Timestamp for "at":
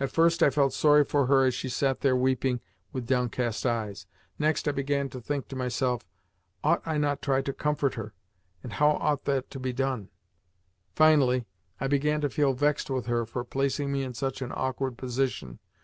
0.00-0.10